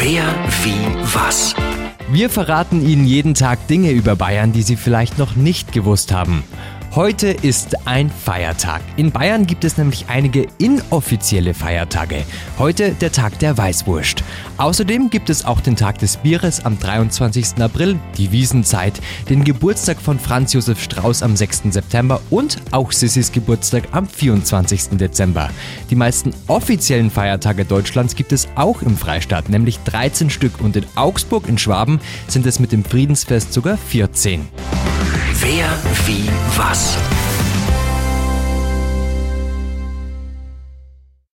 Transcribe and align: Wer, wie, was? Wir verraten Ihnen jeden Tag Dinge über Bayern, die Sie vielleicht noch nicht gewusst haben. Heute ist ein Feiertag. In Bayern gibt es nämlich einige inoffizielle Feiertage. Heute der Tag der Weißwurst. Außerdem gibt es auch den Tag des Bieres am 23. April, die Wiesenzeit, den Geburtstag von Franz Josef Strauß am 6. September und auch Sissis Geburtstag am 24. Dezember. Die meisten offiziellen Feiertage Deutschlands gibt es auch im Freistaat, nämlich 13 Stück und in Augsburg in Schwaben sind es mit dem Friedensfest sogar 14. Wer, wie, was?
Wer, 0.00 0.22
wie, 0.62 0.76
was? 1.12 1.56
Wir 2.08 2.30
verraten 2.30 2.88
Ihnen 2.88 3.04
jeden 3.04 3.34
Tag 3.34 3.66
Dinge 3.66 3.90
über 3.90 4.14
Bayern, 4.14 4.52
die 4.52 4.62
Sie 4.62 4.76
vielleicht 4.76 5.18
noch 5.18 5.34
nicht 5.34 5.72
gewusst 5.72 6.12
haben. 6.12 6.44
Heute 6.94 7.28
ist 7.28 7.86
ein 7.86 8.08
Feiertag. 8.10 8.80
In 8.96 9.12
Bayern 9.12 9.46
gibt 9.46 9.64
es 9.64 9.76
nämlich 9.76 10.06
einige 10.08 10.46
inoffizielle 10.56 11.52
Feiertage. 11.52 12.24
Heute 12.58 12.92
der 12.92 13.12
Tag 13.12 13.38
der 13.40 13.58
Weißwurst. 13.58 14.24
Außerdem 14.56 15.10
gibt 15.10 15.28
es 15.28 15.44
auch 15.44 15.60
den 15.60 15.76
Tag 15.76 15.98
des 15.98 16.16
Bieres 16.16 16.64
am 16.64 16.78
23. 16.78 17.60
April, 17.60 17.98
die 18.16 18.32
Wiesenzeit, 18.32 19.00
den 19.28 19.44
Geburtstag 19.44 20.00
von 20.00 20.18
Franz 20.18 20.54
Josef 20.54 20.82
Strauß 20.82 21.22
am 21.22 21.36
6. 21.36 21.64
September 21.70 22.22
und 22.30 22.56
auch 22.70 22.90
Sissis 22.90 23.32
Geburtstag 23.32 23.88
am 23.92 24.08
24. 24.08 24.96
Dezember. 24.98 25.50
Die 25.90 25.96
meisten 25.96 26.32
offiziellen 26.46 27.10
Feiertage 27.10 27.66
Deutschlands 27.66 28.16
gibt 28.16 28.32
es 28.32 28.48
auch 28.54 28.80
im 28.80 28.96
Freistaat, 28.96 29.50
nämlich 29.50 29.78
13 29.80 30.30
Stück 30.30 30.60
und 30.62 30.74
in 30.74 30.86
Augsburg 30.94 31.48
in 31.48 31.58
Schwaben 31.58 32.00
sind 32.28 32.46
es 32.46 32.58
mit 32.58 32.72
dem 32.72 32.82
Friedensfest 32.82 33.52
sogar 33.52 33.76
14. 33.76 34.48
Wer, 35.40 35.68
wie, 36.04 36.28
was? 36.56 36.98